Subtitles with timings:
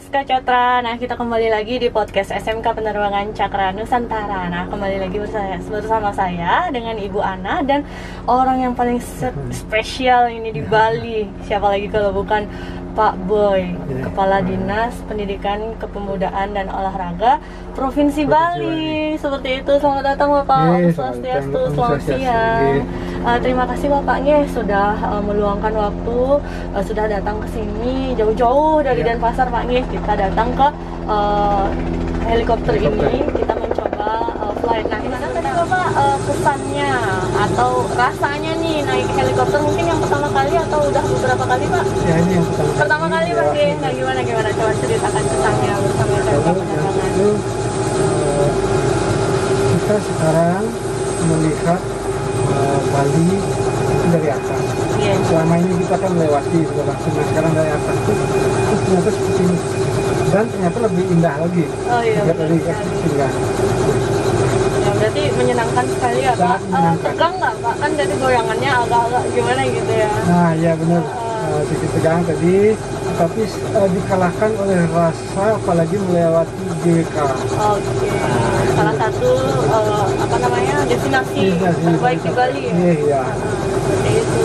[0.00, 0.80] Ska Catra.
[0.80, 4.48] Nah, kita kembali lagi di podcast SMK Penerbangan Cakra Nusantara.
[4.48, 7.84] Nah, kembali lagi bersama, bersama saya dengan Ibu Ana dan
[8.26, 11.28] orang yang paling se- spesial ini di Bali.
[11.44, 12.48] Siapa lagi kalau bukan
[12.90, 14.02] Pak Boy, Ya.
[14.02, 17.38] Kepala Dinas Pendidikan Kepemudaan dan Olahraga
[17.72, 19.14] Provinsi Bali.
[19.14, 19.72] Seperti itu.
[19.78, 20.58] Selamat datang Bapak.
[20.64, 21.60] Om selamat Swastiastu.
[21.68, 22.18] Selamat Swastiastu.
[22.18, 22.76] siang.
[23.20, 26.40] Uh, terima kasih Bapaknya sudah uh, meluangkan waktu,
[26.72, 29.12] uh, sudah datang ke sini jauh-jauh dari Ya.
[29.12, 29.84] Denpasar Pak Nge.
[29.92, 30.66] Kita datang ke
[31.04, 31.68] uh,
[32.24, 33.12] helikopter, Helikopter.
[33.12, 34.08] ini, kita mencoba
[34.40, 34.88] uh, flight.
[34.88, 36.92] Nah, gimana tadi Bapak uh, kesannya
[37.44, 41.84] atau rasanya nih naik helikopter mungkin yang pertama kali atau udah beberapa kali Pak?
[42.08, 43.66] Ya ini yang pertama Pertama kali Pak Nge.
[43.84, 47.28] Nah, gimana gimana coba ceritakan kesannya bersama saya itu
[49.70, 50.64] kita sekarang
[51.28, 51.80] melihat
[52.90, 53.24] Bali
[53.90, 54.62] itu dari atas.
[55.00, 55.14] Iya.
[55.26, 59.42] Selama ini kita kan melewati sudah langsung, nah sekarang dari atas itu oh, ternyata seperti
[59.44, 59.58] ini.
[60.30, 61.64] Dan ternyata lebih indah lagi.
[61.90, 62.20] Oh iya.
[62.22, 62.58] Lihat dari.
[64.80, 66.58] Ya, berarti menyenangkan sekali ya Pak.
[66.70, 67.04] Menyenangkan.
[67.04, 67.74] tegang nggak Pak?
[67.80, 70.10] Kan dari goyangannya agak-agak gimana gitu ya.
[70.28, 71.02] Nah ya benar
[71.50, 72.78] Eh, sedikit tegang tadi,
[73.20, 77.16] tapi eh, dikalahkan oleh rasa apalagi melewati GK.
[77.52, 78.08] Oke.
[78.72, 79.30] Salah satu
[79.68, 82.62] eh, apa namanya destinasi Destinasi terbaik di Bali.
[82.64, 82.72] ya?
[82.72, 83.20] Iya, iya.
[83.20, 83.36] Nah,
[83.76, 84.42] seperti itu.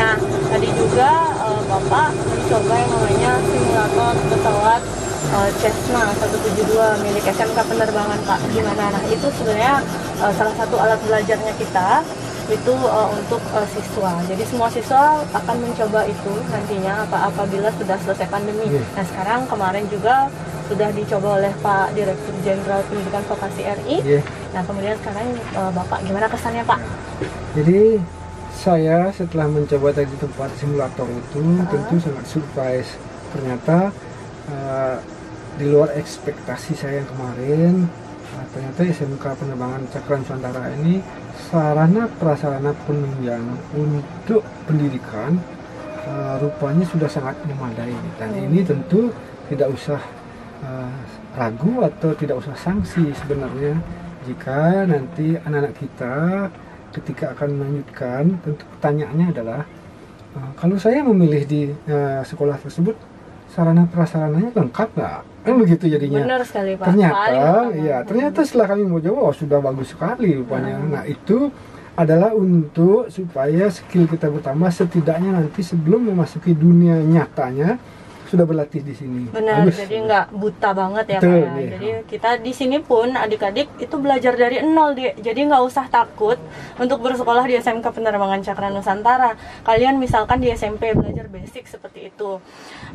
[0.00, 0.14] Nah,
[0.48, 1.10] tadi juga
[1.44, 4.80] eh, Bapak mencoba yang namanya simulator pesawat
[5.36, 8.40] eh, Cessna 172 milik SMK Penerbangan Pak.
[8.48, 8.84] Gimana?
[8.96, 9.84] Nah, itu sebenarnya
[10.24, 12.00] eh, salah satu alat belajarnya kita
[12.46, 14.12] itu eh, untuk eh, siswa.
[14.26, 18.70] Jadi semua siswa akan mencoba itu nantinya apa apabila sudah selesai pandemi.
[18.70, 18.82] Iya.
[18.94, 20.30] Nah, sekarang kemarin juga
[20.66, 23.96] sudah dicoba oleh Pak Direktur Jenderal Pendidikan Vokasi RI.
[24.02, 24.20] Iya.
[24.54, 26.80] Nah, kemudian sekarang eh, Bapak gimana kesannya, Pak?
[27.56, 27.98] Jadi
[28.56, 31.68] saya setelah mencoba tadi tempat simulator itu Ah.
[31.68, 32.90] tentu sangat surprise.
[33.36, 33.92] Ternyata
[34.48, 34.96] uh,
[35.60, 37.72] di luar ekspektasi saya yang kemarin,
[38.36, 41.00] uh, ternyata SMK Penerbangan Cakra Nusantara ini
[41.48, 45.40] sarana prasarana penunjang untuk pendidikan
[46.04, 48.46] uh, rupanya sudah sangat memadai dan Hmm.
[48.52, 49.08] ini tentu
[49.48, 50.00] tidak usah
[50.64, 50.92] uh,
[51.36, 53.78] ragu atau tidak usah sanksi sebenarnya
[54.26, 56.14] jika nanti anak-anak kita
[56.92, 59.62] ketika akan melanjutkan tentu pertanyaannya adalah
[60.34, 62.96] uh, kalau saya memilih di uh, sekolah tersebut
[63.50, 66.86] sarana prasarananya lengkap nggak kan begitu jadinya Benar sekali, Pak.
[66.90, 67.32] ternyata
[67.72, 70.90] ya ternyata setelah kami mau jawab oh, sudah bagus sekali rupanya Hmm.
[70.92, 71.48] nah itu
[71.96, 77.80] adalah untuk supaya skill kita bertambah setidaknya nanti sebelum memasuki dunia nyatanya
[78.26, 79.78] sudah berlatih di sini Benar, Bagus.
[79.80, 81.46] jadi nggak buta banget ya Betul, Pak.
[81.46, 81.56] ya.
[81.56, 81.70] iya.
[81.76, 85.14] Jadi kita di sini pun adik-adik itu belajar dari nol deh.
[85.18, 86.38] Jadi nggak usah takut
[86.76, 89.38] untuk bersekolah di SMK Penerbangan Cakra Nusantara.
[89.62, 92.38] Kalian misalkan di SMP belajar basic seperti itu,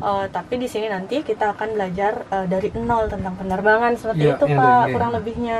[0.00, 4.36] Eh, tapi di sini nanti kita akan belajar eh, dari nol tentang penerbangan seperti Iya,
[4.40, 4.92] itu iya, Pak, iya.
[4.96, 5.58] kurang lebihnya.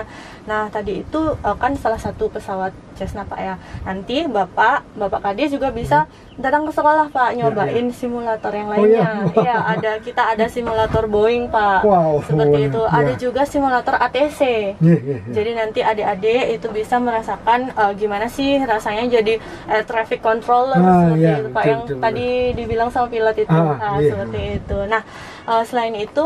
[0.48, 3.54] Nah tadi itu eh, kan salah satu pesawat Cessna Pak ya.
[3.82, 6.04] Nanti Bapak, Bapak Kades juga bisa
[6.36, 8.68] datang ke sekolah Pak nyobain simulator yang.
[8.68, 9.00] Oh, iya?
[9.00, 9.08] lainnya.
[9.40, 11.80] Iya, ada kita ada simulator Boeing Pak.
[11.80, 12.82] Wow, Seperti itu.
[12.82, 12.92] iya.
[12.92, 14.40] Ada juga simulator ATC.
[14.76, 15.18] Iya, iya, iya.
[15.32, 21.08] Jadi nanti adik-adik itu bisa merasakan eh, gimana sih rasanya jadi air traffic controller Ah,
[21.08, 23.48] seperti iya, itu Pak betul, yang betul, tadi dibilang sama pilot itu.
[23.50, 24.10] Ah, Nah, iya.
[24.12, 24.78] seperti itu.
[24.84, 25.02] Nah,
[25.46, 26.24] eh, selain itu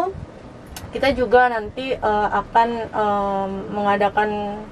[0.95, 4.29] kita juga nanti eh, akan em, mengadakan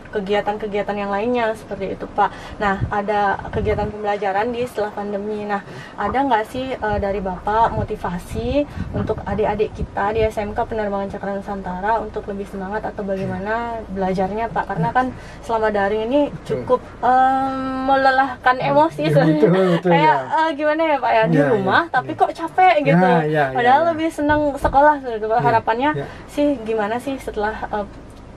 [0.09, 2.31] kegiatan-kegiatan yang lainnya seperti itu Pak.
[2.57, 5.43] Nah ada kegiatan pembelajaran di setelah pandemi.
[5.43, 5.67] Nah
[5.97, 8.63] ada nggak sih eh, dari Bapak motivasi
[8.93, 14.65] untuk adik-adik kita di SMK Penerbangan Cakra Nusantara untuk lebih semangat atau bagaimana belajarnya Pak?
[14.69, 15.11] Karena kan
[15.43, 17.51] selama daring ini cukup em,
[17.83, 19.43] melelahkan emosi Ya, sebenarnya.
[19.43, 20.39] betul, betul, Kayak ya.
[20.39, 22.21] eh, gimana ya Pak ya di Ya, ya, rumah tapi ya.
[22.21, 23.09] kok capek gitu.
[23.11, 23.89] Ya, ya, ya, Padahal ya.
[23.91, 24.95] lebih senang sekolah.
[25.43, 26.07] Harapannya ya.
[26.29, 27.87] Sih gimana sih setelah uh,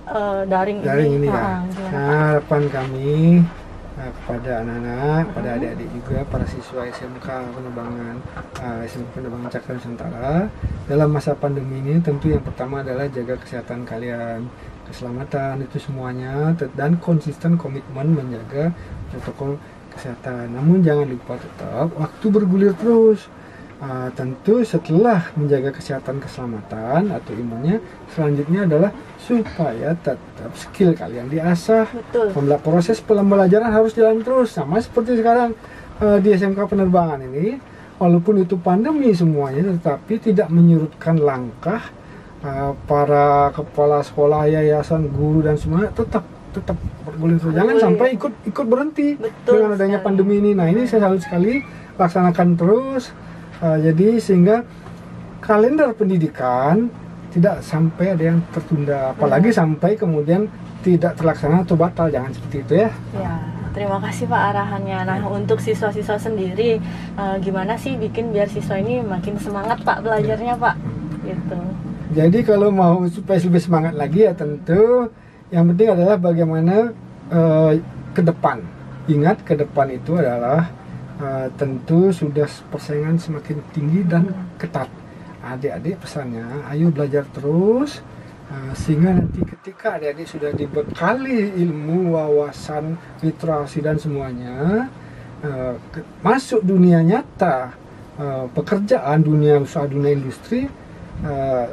[0.09, 1.37] uh, daring, daring ini ya.
[1.37, 3.13] Ah, gimana, Nah, harapan kami
[3.95, 8.15] eh, kepada anak-anak, pada adik-adik juga para siswa SMK penerbangan
[8.59, 10.31] eh, SMK penerbangan Cakra Nusantara
[10.85, 14.45] dalam masa pandemi ini tentu yang pertama adalah jaga kesehatan kalian,
[14.85, 18.75] keselamatan itu semuanya dan konsisten komitmen menjaga
[19.09, 19.57] protokol
[19.95, 20.51] kesehatan.
[20.51, 23.31] Namun jangan lupa tetap waktu bergulir terus.
[23.75, 31.83] Ah, tentu setelah menjaga kesehatan keselamatan atau imunnya selanjutnya adalah supaya tetap skill kalian diasah.
[31.91, 32.31] Betul.
[32.31, 35.51] Pembela- proses pembelajaran harus jalan terus sama seperti sekarang
[35.99, 37.59] eh, di SMK penerbangan ini.
[37.99, 41.83] Walaupun itu pandemi semuanya tetapi tidak menyurutkan langkah
[42.47, 46.23] eh, para kepala sekolah yayasan guru dan semuanya tetap
[46.55, 47.51] tetap bergulir terus.
[47.51, 50.07] Jangan sampai ikut ikut berhenti Betul dengan adanya sekali.
[50.07, 50.51] pandemi ini.
[50.55, 51.59] Nah ini saya salut sekali
[51.99, 53.11] laksanakan terus
[53.63, 54.67] Eh, jadi sehingga
[55.39, 56.91] kalender pendidikan
[57.31, 60.47] tidak sampai ada yang tertunda, apalagi sampai kemudian
[60.83, 62.89] tidak terlaksana atau batal, jangan seperti itu ya.
[63.11, 63.33] Ya,
[63.75, 64.99] terima kasih Pak arahannya.
[65.03, 66.79] Nah, untuk siswa-siswa sendiri,
[67.19, 70.75] eh, gimana sih bikin biar siswa ini makin semangat Pak belajarnya Pak?
[71.27, 71.59] Gitu.
[72.15, 75.11] Jadi kalau mau supaya lebih semangat lagi ya tentu
[75.51, 76.95] yang penting adalah bagaimana
[77.27, 77.71] eh,
[78.15, 78.63] ke depan.
[79.05, 80.71] Ingat ke depan itu adalah
[81.21, 84.89] eh, tentu sudah persaingan semakin tinggi dan ketat.
[85.45, 86.41] Adik-adik pesannya,
[86.73, 88.01] ayo belajar terus
[88.49, 94.89] eh, sehingga nanti ketika adik-adik sudah dibekali ilmu, wawasan, literasi dan semuanya
[95.45, 97.77] eh, ke- masuk dunia nyata
[98.17, 100.65] eh, pekerjaan dunia usaha dunia industri
[101.21, 101.65] eh,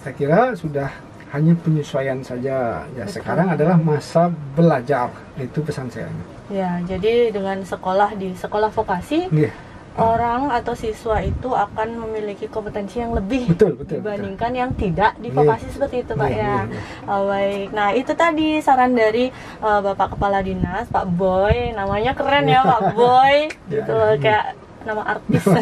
[0.00, 0.90] saya kira sudah
[1.30, 2.84] hanya penyesuaian saja.
[2.90, 3.14] Ya Betul.
[3.16, 5.10] sekarang adalah masa belajar.
[5.34, 6.10] Itu pesan saya.
[6.46, 9.54] Ya, jadi dengan sekolah di sekolah vokasi, Iya,
[9.92, 13.78] orang atau siswa itu akan memiliki kompetensi yang lebih betul betul.
[13.78, 13.96] betul.
[14.02, 15.36] dibandingkan yang tidak di Iya.
[15.36, 16.42] vokasi seperti itu Pak Iya, ya.
[16.42, 16.82] iya, iya.
[17.06, 17.68] Oh, baik.
[17.70, 19.30] Nah, itu tadi saran dari
[19.60, 21.70] uh, Bapak Kepala Dinas, Pak Boy.
[21.70, 23.34] Namanya keren ya, Pak Boy.
[23.70, 24.18] gitu Ya.
[24.18, 24.46] kayak
[24.84, 25.44] nama artis.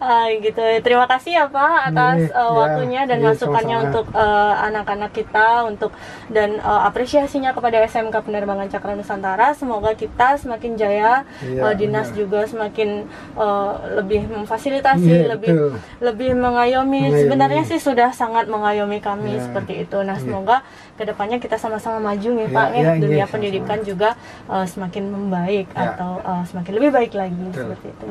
[0.00, 0.62] Ah, gitu.
[0.80, 3.88] Terima kasih ya Pak atas uh, ya, waktunya dan iya, masukannya sama-sama.
[3.92, 5.90] untuk uh, anak-anak kita untuk
[6.32, 9.52] dan uh, apresiasinya kepada SMK Penerbangan Cakra Nusantara.
[9.52, 12.16] Semoga kita semakin jaya, Iya, uh, dinas benar.
[12.16, 12.88] juga semakin
[13.36, 15.70] uh, lebih memfasilitasi, Iya, lebih betul.
[16.00, 17.02] lebih mengayomi.
[17.04, 17.22] Mengayomi.
[17.28, 19.44] Sebenarnya sih sudah sangat mengayomi kami Ya.
[19.44, 19.98] seperti itu.
[20.00, 20.24] Nah, Iya.
[20.24, 20.56] semoga
[20.96, 22.80] ke depannya kita sama-sama maju nih Ya, Pak ya.
[22.80, 23.90] ya, Dunia iya, pendidikan sama-sama.
[23.90, 24.08] juga
[24.48, 25.92] uh, semakin membaik Ya.
[25.92, 27.60] atau uh, semakin lebih baik lagi Betul.
[27.68, 28.04] seperti itu.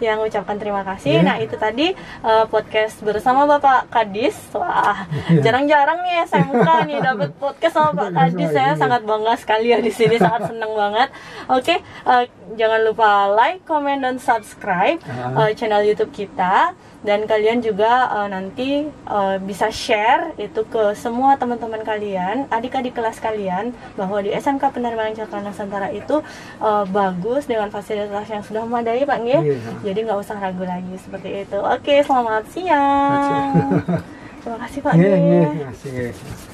[0.00, 1.20] Yang ucapkan terima kasih.
[1.20, 1.22] Ya.
[1.22, 1.92] Nah, itu tadi
[2.22, 4.36] uh, podcast bersama Bapak Kadis.
[4.56, 5.40] Wah, Ya.
[5.44, 8.48] jarang-jarang nih SMK nih dapat podcast sama Pak Betul Kadis.
[8.52, 8.80] Saya iya.
[8.80, 11.08] sangat bangga sekali ya di sini, sangat senang banget.
[11.48, 11.74] Oke,
[12.06, 12.24] uh,
[12.54, 15.48] jangan lupa like, comment dan subscribe Ah.
[15.48, 16.72] uh, channel YouTube kita
[17.02, 23.18] dan kalian juga uh, nanti uh, bisa share itu ke semua teman-teman kalian, adik-adik kelas
[23.18, 26.22] kalian bahwa di SMK Penerbangan Cakra Nusantara itu
[26.62, 29.42] uh, bagus dengan fasilitas yang sudah memadai, Pak Nggih.
[29.42, 29.58] Iya.
[29.82, 31.58] Jadi nggak usah ragu lagi seperti itu.
[31.58, 33.10] Oke, selamat siang.
[33.10, 34.20] Selamat siang.
[34.42, 36.50] Terima kasih Pak iya, terima kasih.